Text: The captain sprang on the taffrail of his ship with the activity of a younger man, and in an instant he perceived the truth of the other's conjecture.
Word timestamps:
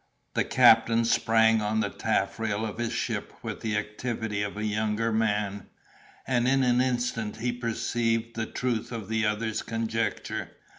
The 0.33 0.43
captain 0.43 1.05
sprang 1.05 1.61
on 1.61 1.79
the 1.79 1.89
taffrail 1.91 2.65
of 2.65 2.79
his 2.79 2.91
ship 2.91 3.31
with 3.43 3.61
the 3.61 3.77
activity 3.77 4.41
of 4.41 4.57
a 4.57 4.65
younger 4.65 5.11
man, 5.13 5.67
and 6.25 6.47
in 6.47 6.63
an 6.63 6.81
instant 6.81 7.35
he 7.37 7.51
perceived 7.51 8.35
the 8.35 8.47
truth 8.47 8.91
of 8.91 9.09
the 9.09 9.27
other's 9.27 9.61
conjecture. 9.61 10.53